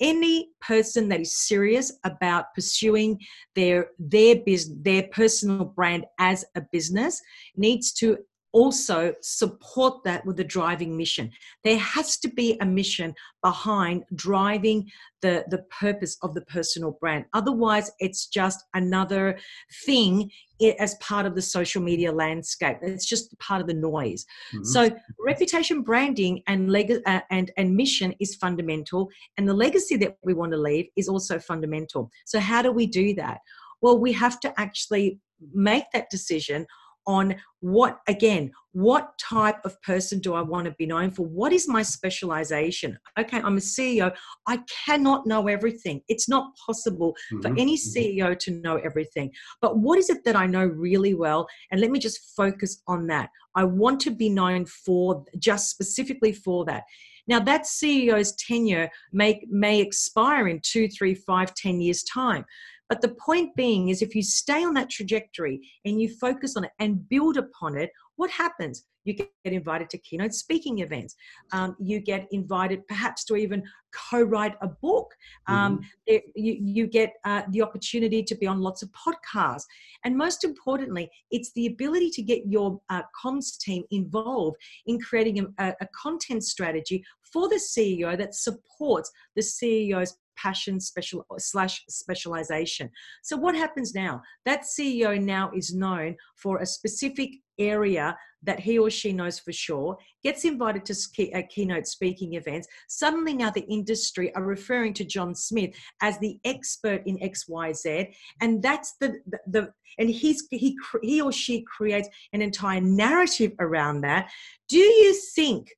[0.00, 3.18] Any person that is serious about pursuing
[3.54, 7.20] their their business, their personal brand as a business,
[7.56, 8.18] needs to
[8.54, 11.30] also support that with a driving mission.
[11.64, 13.12] There has to be a mission
[13.42, 14.90] behind driving
[15.22, 17.24] the, the purpose of the personal brand.
[17.34, 19.38] Otherwise, it's just another
[19.84, 20.30] thing
[20.78, 22.78] as part of the social media landscape.
[22.80, 24.24] It's just part of the noise.
[24.54, 24.64] Mm-hmm.
[24.64, 30.16] So, reputation branding and, leg- uh, and, and mission is fundamental, and the legacy that
[30.22, 32.08] we want to leave is also fundamental.
[32.24, 33.40] So, how do we do that?
[33.80, 35.18] Well, we have to actually
[35.52, 36.66] make that decision
[37.06, 41.24] on what again what type of person do i want to be known for?
[41.24, 42.98] What is my specialization?
[43.18, 44.14] Okay i'm a ceo
[44.46, 46.02] i cannot know everything.
[46.08, 47.42] It's not possible mm-hmm.
[47.42, 47.98] for any mm-hmm.
[47.98, 49.30] ceo to know everything.
[49.60, 51.46] But what is it that i know really well?
[51.70, 53.30] And let me just focus on that.
[53.54, 56.84] I want to be known for just specifically for that.
[57.26, 62.44] Now that ceo's tenure may may expire in two three five ten years time
[62.88, 66.64] but the point being is if you stay on that trajectory and you focus on
[66.64, 68.84] it and build upon it, what happens?
[69.04, 71.14] You get invited to keynote speaking events.
[71.52, 73.62] Um, you get invited perhaps to even
[74.10, 75.12] co-write a book.
[75.46, 75.84] Um, mm-hmm.
[76.06, 79.64] it, you, you, get uh, the opportunity to be on lots of podcasts.
[80.04, 85.46] And most importantly, it's the ability to get your uh, comms team involved in creating
[85.58, 92.90] a, a content strategy for the CEO that supports the CEO's passion special slash specialization.
[93.22, 94.22] So what happens now?
[94.44, 99.52] That CEO now is known for a specific area that he or she knows for
[99.52, 102.68] sure, gets invited to key, uh, keynote speaking events.
[102.88, 108.12] Suddenly now the industry are referring to John Smith as the expert in XYZ.
[108.40, 113.52] And that's the, the, the and he's, he, he or she creates an entire narrative
[113.60, 114.30] around that.
[114.68, 115.68] Do you think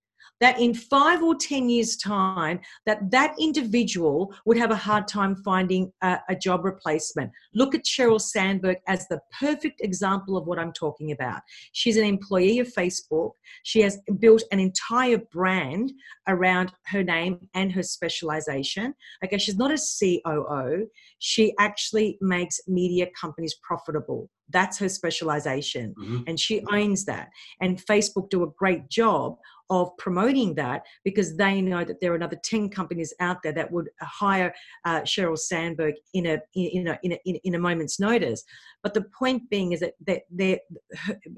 [0.40, 5.36] that in five or 10 years' time, that that individual would have a hard time
[5.36, 7.30] finding a, a, job replacement.
[7.54, 11.40] Look at Sheryl Sandberg as the perfect example of what I'm talking about.
[11.72, 13.32] She's an employee of Facebook.
[13.62, 15.92] She has built an entire brand
[16.28, 18.94] around her name and her specialization.
[19.24, 20.86] Okay, she's not a COO.
[21.18, 24.28] She actually makes media companies profitable.
[24.50, 25.94] That's her specialization.
[25.98, 26.18] Mm-hmm.
[26.26, 27.30] And she owns that.
[27.60, 29.38] And Facebook do a great job
[29.70, 33.70] of promoting that because they know that there are another 10 companies out there that
[33.70, 38.44] would hire uh, Sheryl Sandberg in a, in, a, in, a, in a moment's notice.
[38.82, 40.60] But the point being is that, that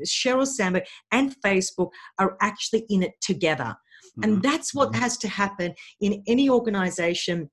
[0.07, 3.75] Sheryl Sandberg and Facebook are actually in it together.
[4.19, 4.23] Mm-hmm.
[4.25, 5.03] And that's what mm-hmm.
[5.03, 7.51] has to happen in any organization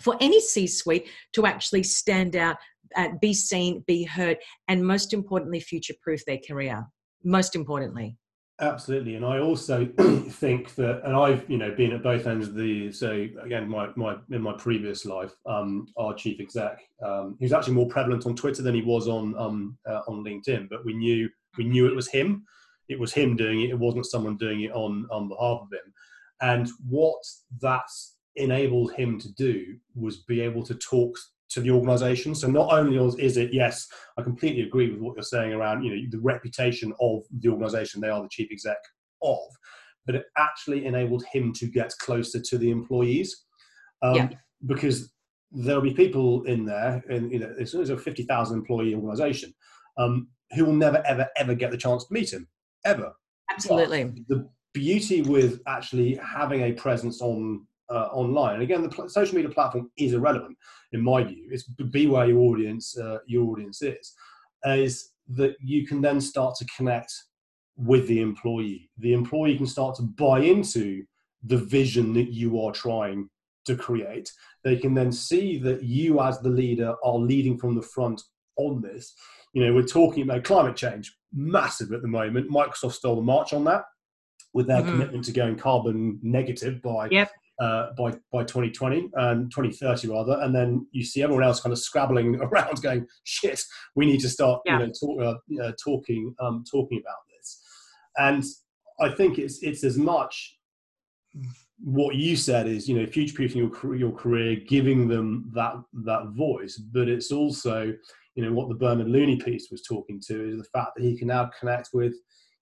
[0.00, 2.56] for any C suite to actually stand out,
[2.96, 4.38] uh, be seen, be heard,
[4.68, 6.84] and most importantly, future proof their career.
[7.24, 8.16] Most importantly.
[8.62, 9.84] Absolutely, and I also
[10.28, 12.92] think that, and I've you know been at both ends of the.
[12.92, 17.52] So again, my my in my previous life, um, our chief exec, um, he was
[17.52, 20.68] actually more prevalent on Twitter than he was on um, uh, on LinkedIn.
[20.68, 22.44] But we knew we knew it was him.
[22.88, 23.70] It was him doing it.
[23.70, 25.92] It wasn't someone doing it on on behalf of him.
[26.40, 27.18] And what
[27.60, 31.18] that's enabled him to do was be able to talk
[31.52, 32.34] to the organization.
[32.34, 33.86] So not only is it, yes,
[34.18, 38.00] I completely agree with what you're saying around, you know, the reputation of the organization
[38.00, 38.76] they are the chief exec
[39.22, 39.38] of,
[40.06, 43.44] but it actually enabled him to get closer to the employees.
[44.02, 44.28] Um, yeah.
[44.66, 45.12] Because
[45.50, 49.52] there'll be people in there, and you know, it's, it's a 50,000 employee organization,
[49.98, 52.48] um, who will never, ever, ever get the chance to meet him,
[52.84, 53.12] ever.
[53.50, 54.04] Absolutely.
[54.04, 58.54] But the beauty with actually having a presence on uh, online.
[58.54, 60.56] And again, the pl- social media platform is irrelevant
[60.92, 61.48] in my view.
[61.50, 64.14] It's be where your audience uh, your audience is.
[64.64, 67.12] Is that you can then start to connect
[67.76, 68.90] with the employee.
[68.98, 71.04] The employee can start to buy into
[71.42, 73.28] the vision that you are trying
[73.64, 74.30] to create.
[74.64, 78.22] They can then see that you, as the leader, are leading from the front
[78.56, 79.14] on this.
[79.52, 82.50] You know, we're talking about climate change, massive at the moment.
[82.50, 83.84] Microsoft stole the march on that
[84.54, 84.90] with their mm-hmm.
[84.90, 90.54] commitment to going carbon negative by yep uh, by by 2020 and 2030 rather, and
[90.54, 93.62] then you see everyone else kind of scrabbling around, going, "Shit,
[93.94, 94.80] we need to start yeah.
[94.80, 97.60] you know, talk, uh, uh, talking um, talking about this."
[98.16, 98.44] And
[99.00, 100.56] I think it's it's as much
[101.84, 106.28] what you said is you know future proofing your your career, giving them that that
[106.34, 107.92] voice, but it's also
[108.34, 111.16] you know what the Bernard Looney piece was talking to is the fact that he
[111.16, 112.14] can now connect with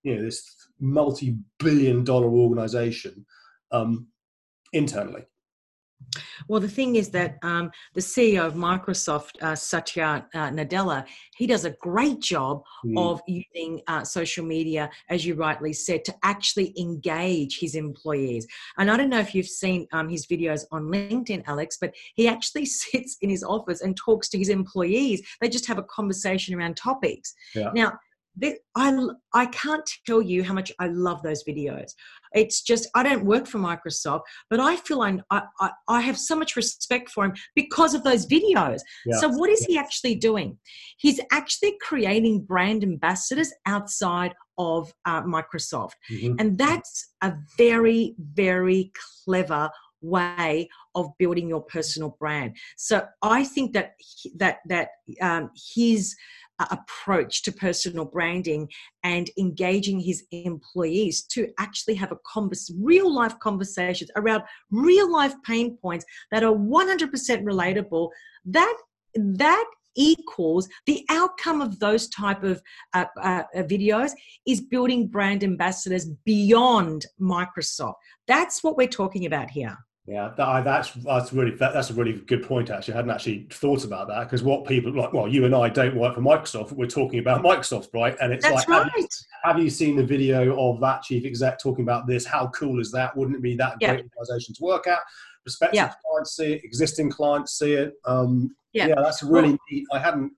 [0.03, 0.43] you know this
[0.81, 3.25] multi-billion dollar organization
[3.73, 4.07] um,
[4.73, 5.27] internally?
[6.49, 11.07] Well, the thing is that um, the CEO of Microsoft, uh, Satya uh, Nadella,
[11.37, 12.99] he does a great job mm.
[12.99, 18.47] of using uh, social media, as you rightly said, to actually engage his employees.
[18.79, 22.27] And I don't know if you've seen um, his videos on LinkedIn, Alex, but he
[22.27, 25.23] actually sits in his office and talks to his employees.
[25.41, 27.35] They just have a conversation around topics.
[27.55, 27.71] Yeah.
[27.75, 27.99] Now,
[28.77, 31.93] I, I can't tell you how much I love those videos.
[32.33, 36.37] It's just, I don't work for Microsoft, but I feel I, I, I have so
[36.37, 38.81] much respect for him because of those videos.
[39.05, 39.19] Yeah.
[39.19, 40.59] So, what is he actually doing?
[40.99, 45.95] He's actually creating brand ambassadors outside of uh, Microsoft.
[46.11, 46.37] Mm-hmm.
[46.39, 48.93] And that's a very, very
[49.25, 49.71] clever
[50.03, 52.57] way of building your personal brand.
[52.77, 53.95] So I think that
[54.37, 54.89] that that
[55.21, 56.15] um, his
[56.71, 58.69] approach to personal branding
[59.05, 62.19] and engaging his employees to actually have a
[62.79, 67.11] real life conversations around real life pain points that are 100%
[67.43, 68.09] relatable
[68.45, 68.77] that
[69.17, 69.65] that
[69.97, 72.63] equals the outcome of those type of
[72.95, 74.13] uh, uh, videos
[74.47, 77.95] is building brand ambassadors beyond microsoft.
[78.29, 79.77] That's what we're talking about here
[80.11, 82.69] yeah, that, that's that's really that, that's a really good point.
[82.69, 85.69] Actually, I hadn't actually thought about that because what people like, well, you and I
[85.69, 86.73] don't work for Microsoft.
[86.73, 88.17] We're talking about Microsoft, right?
[88.21, 88.83] And it's that's like, right.
[88.91, 89.09] have, you,
[89.45, 92.27] have, you, seen the video of that chief exec talking about this?
[92.27, 93.17] How cool is that?
[93.17, 93.95] Wouldn't it be that yeah.
[93.95, 94.99] great organization to work at?
[95.45, 95.93] Prospective yeah.
[96.05, 97.93] clients see it, existing clients see it.
[98.05, 98.89] Um, yeah.
[98.89, 99.87] yeah, that's really well, neat.
[99.93, 100.33] I hadn't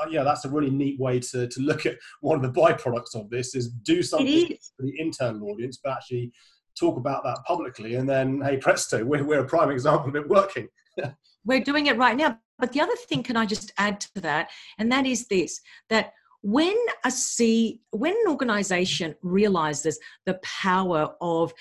[0.00, 3.14] uh, yeah, that's a really neat way to, to look at one of the byproducts
[3.14, 6.32] of this is do something for the internal audience, but actually
[6.78, 10.28] talk about that publicly, and then hey presto, we're, we're a prime example of it
[10.28, 10.68] working.
[11.44, 12.38] we're doing it right now.
[12.58, 16.12] But the other thing, can I just add to that, and that is this: that
[16.42, 21.52] when a C, when an organization realizes the power of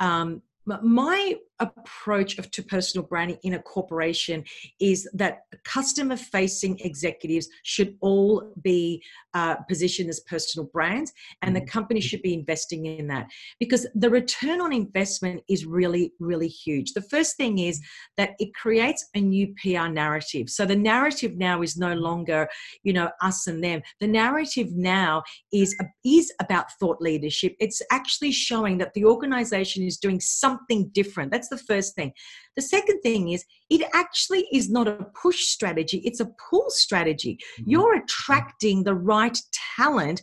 [0.00, 4.44] um, my approach of to personal branding in a corporation
[4.80, 9.02] is that customer facing executives should all be
[9.34, 11.12] uh, positioned as personal brands
[11.42, 11.68] and the mm-hmm.
[11.68, 13.28] company should be investing in that.
[13.58, 16.92] Because the return on investment is really really huge.
[16.92, 17.80] The first thing is
[18.16, 20.50] that it creates a new pr narrative.
[20.50, 22.48] So the narrative now is no longer
[22.82, 23.82] you know us and them.
[24.00, 25.22] The narrative now
[25.52, 27.54] is is about thought leadership.
[27.60, 31.30] It's actually showing that the organization is doing something different.
[31.30, 32.12] That's the first thing
[32.58, 37.38] the second thing is it actually is not a push strategy, it's a pull strategy.
[37.60, 37.70] Mm-hmm.
[37.70, 39.38] You're attracting the right
[39.76, 40.22] talent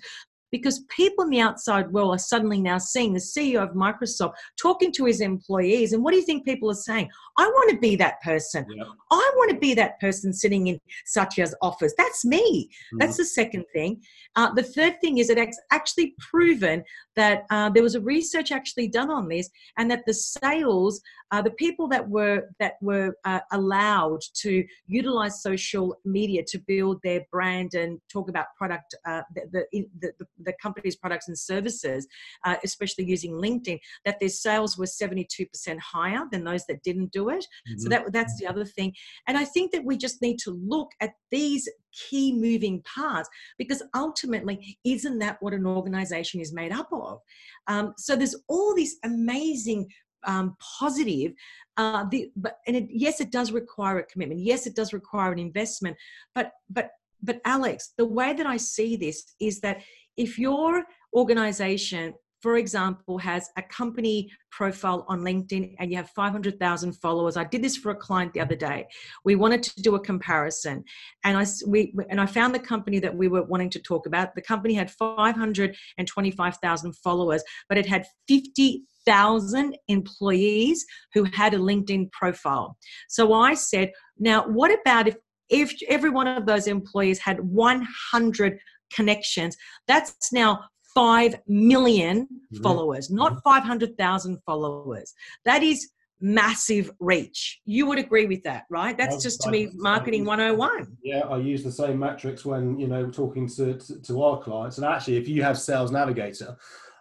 [0.52, 4.92] because people in the outside world are suddenly now seeing the CEO of Microsoft talking
[4.94, 5.94] to his employees.
[5.94, 7.10] And what do you think people are saying?
[7.38, 8.66] I want to be that person.
[8.70, 8.84] Yeah.
[9.12, 11.94] I want to be that person sitting in Satya's office.
[11.98, 12.70] That's me.
[12.70, 12.98] Mm-hmm.
[13.00, 14.02] That's the second thing.
[14.36, 16.84] Uh, the third thing is it's actually proven
[17.16, 21.42] that uh, there was a research actually done on this, and that the sales, uh,
[21.42, 27.22] the people that were that were uh, allowed to utilize social media to build their
[27.32, 32.08] brand and talk about product, uh, the, the, the, the, company's products and services,
[32.46, 35.48] uh, especially using LinkedIn, that their sales were 72%
[35.80, 37.46] higher than those that didn't do it.
[37.70, 37.80] Mm-hmm.
[37.80, 38.94] So that that's the other thing,
[39.28, 43.82] and I think that we just need to look at these key moving parts because
[43.96, 47.20] ultimately isn't that what an organization is made up of
[47.68, 49.88] um, so there's all these amazing
[50.26, 51.34] um, positive
[51.78, 55.32] uh, the, but and it, yes it does require a commitment yes it does require
[55.32, 55.96] an investment
[56.34, 56.92] but but
[57.24, 59.82] but alex the way that i see this is that
[60.18, 62.14] if your organization
[62.46, 67.38] for example, has a company profile on LinkedIn and you have 500,000 followers.
[67.38, 68.86] I did this for a client the other day.
[69.24, 70.84] We wanted to do a comparison
[71.24, 74.36] and I, we, and I found the company that we were wanting to talk about.
[74.36, 80.86] The company had 525,000 followers, but it had 50,000 employees
[81.16, 82.78] who had a LinkedIn profile.
[83.10, 85.16] So I said, now what about if
[85.50, 88.60] if every one of those employees had 100
[88.96, 90.64] connections that's now
[90.96, 92.64] 5 million mm-hmm.
[92.64, 93.50] followers, not mm-hmm.
[93.50, 95.14] 500,000 followers.
[95.44, 95.90] That is
[96.22, 97.60] massive reach.
[97.66, 98.98] You would agree with that, right?
[98.98, 100.98] That's just to me marketing 101.
[101.04, 104.78] Yeah, I use the same metrics when, you know, talking to, to, to our clients.
[104.78, 106.56] And actually, if you have Sales Navigator,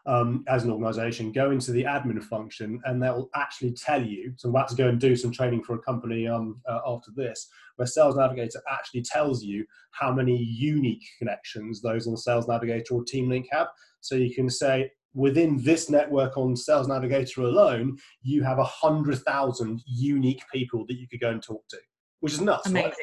[0.06, 4.32] um, as an organization, go into the admin function and they'll actually tell you.
[4.36, 7.10] So I'm about to go and do some training for a company um, uh, after
[7.16, 12.94] this, where Sales Navigator actually tells you how many unique connections those on Sales Navigator
[12.94, 13.68] or Team Link have.
[14.00, 19.20] So you can say, within this network on Sales Navigator alone, you have a hundred
[19.20, 21.78] thousand unique people that you could go and talk to,
[22.20, 22.68] which is nuts.
[22.68, 22.90] Amazing.
[22.90, 22.98] Right?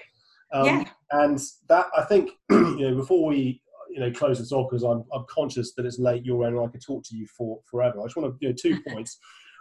[0.53, 0.83] Um, yeah.
[1.11, 1.39] And
[1.69, 3.61] that I think you know before we
[3.91, 6.65] you know close this off because I'm I'm conscious that it's late your end and
[6.65, 7.99] I could talk to you for forever.
[7.99, 9.17] I just want to you know two points.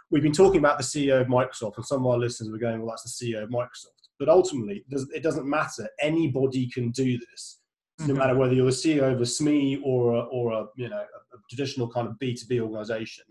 [0.09, 2.81] We've been talking about the CEO of Microsoft, and some of our listeners were going,
[2.81, 5.87] "Well, that's the CEO of Microsoft." But ultimately, it doesn't matter.
[5.99, 7.59] Anybody can do this,
[7.99, 8.13] mm-hmm.
[8.13, 10.97] no matter whether you're the CEO of a SME or a, or a you know
[10.97, 13.25] a, a traditional kind of B two B organization.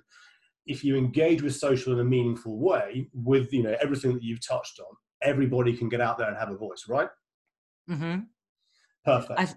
[0.67, 4.47] If you engage with social in a meaningful way, with you know everything that you've
[4.47, 7.09] touched on, everybody can get out there and have a voice, right?
[7.89, 8.21] Mm-hmm.
[9.05, 9.41] Perfect.
[9.41, 9.55] I've,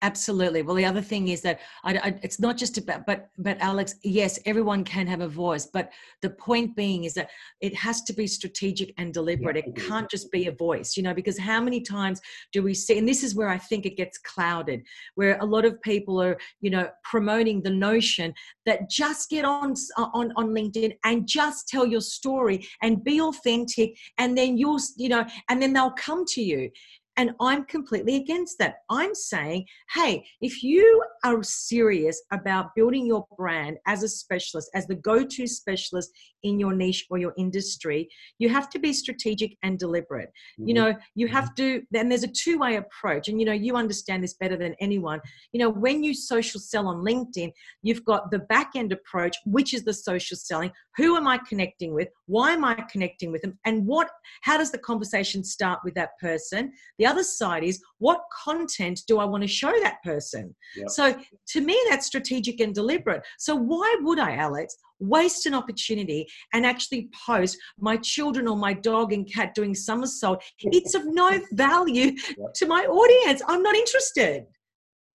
[0.00, 0.62] Absolutely.
[0.62, 3.96] Well, the other thing is that I, I, it's not just about, but but Alex,
[4.04, 5.90] yes, everyone can have a voice, but
[6.22, 7.30] the point being is that
[7.60, 9.56] it has to be strategic and deliberate.
[9.56, 12.20] Yeah, it can't just be a voice, you know, because how many times
[12.52, 12.96] do we see?
[12.96, 14.82] And this is where I think it gets clouded,
[15.16, 18.32] where a lot of people are, you know, promoting the notion
[18.66, 23.20] that just get on uh, on on LinkedIn and just tell your story and be
[23.20, 26.70] authentic, and then you'll, you know, and then they'll come to you.
[27.18, 28.76] And I'm completely against that.
[28.88, 34.86] I'm saying, hey, if you are serious about building your brand as a specialist, as
[34.86, 36.10] the go to specialist
[36.44, 38.08] in your niche or your industry,
[38.38, 40.28] you have to be strategic and deliberate.
[40.28, 40.68] Mm-hmm.
[40.68, 41.80] You know, you have mm-hmm.
[41.80, 43.28] to, then there's a two way approach.
[43.28, 45.20] And, you know, you understand this better than anyone.
[45.50, 47.50] You know, when you social sell on LinkedIn,
[47.82, 50.70] you've got the back end approach, which is the social selling.
[50.96, 52.08] Who am I connecting with?
[52.26, 53.58] Why am I connecting with them?
[53.64, 54.08] And what,
[54.42, 56.72] how does the conversation start with that person?
[56.98, 60.54] The other side is what content do I want to show that person?
[60.76, 60.90] Yep.
[60.90, 61.16] So
[61.48, 63.22] to me, that's strategic and deliberate.
[63.38, 68.72] So why would I, Alex, waste an opportunity and actually post my children or my
[68.72, 70.42] dog and cat doing somersault?
[70.78, 72.54] It's of no value yep.
[72.56, 73.42] to my audience.
[73.48, 74.44] I'm not interested.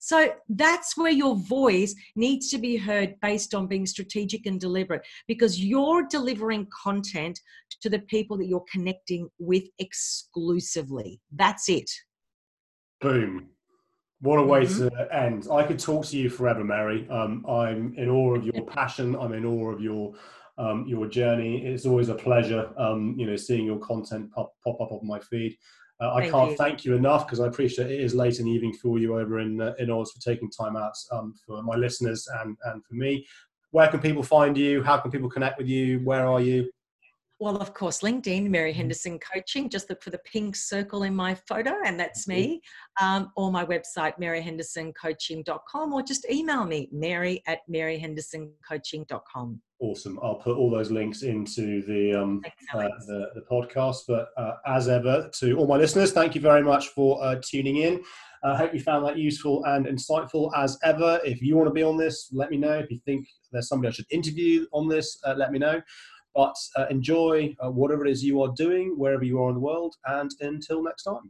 [0.06, 5.02] So that's where your voice needs to be heard based on being strategic and deliberate
[5.30, 7.40] because you're delivering content
[7.82, 11.22] to the people that you're connecting with exclusively.
[11.32, 11.90] That's it.
[13.00, 13.48] Boom.
[14.20, 14.90] What a way mm-hmm.
[14.90, 15.48] to end.
[15.50, 17.08] I could talk to you forever, Mary.
[17.10, 19.16] Um, I'm in awe of your passion.
[19.16, 20.16] I'm in awe of your
[20.58, 21.66] um, your journey.
[21.66, 25.20] It's always a pleasure, um, you know, seeing your content pop, pop up on my
[25.22, 25.58] feed.
[26.04, 26.58] Uh, I can't you.
[26.58, 29.40] thank you enough because I appreciate it is late in the evening for you over
[29.40, 32.96] in uh, in Oz for taking time out um, for my listeners and and for
[32.96, 33.26] me.
[33.72, 34.84] Where can people find you?
[34.84, 36.00] How can people connect with you?
[36.00, 36.70] Where are you?
[37.40, 38.78] Well, of course, LinkedIn, Mary mm-hmm.
[38.78, 39.70] Henderson Coaching.
[39.70, 42.62] Just look for the pink circle in my photo, and that's me.
[43.02, 49.62] Um, or my website, maryhendersoncoaching.com, or just email me, mary at maryhendersoncoaching.com.
[49.84, 50.18] Awesome.
[50.24, 52.42] I'll put all those links into the um,
[52.74, 54.04] uh, the, the, podcast.
[54.08, 57.76] But uh, as ever, to all my listeners, thank you very much for uh, tuning
[57.76, 58.02] in.
[58.46, 61.20] I hope you found that useful and insightful as ever.
[61.26, 62.80] If you want to be on this, let me know.
[62.80, 65.82] If you think there's somebody I should interview on this, uh, let me know.
[66.34, 69.60] But uh, enjoy uh, whatever it is you are doing, wherever you are in the
[69.60, 69.98] world.
[70.06, 71.30] And until next time.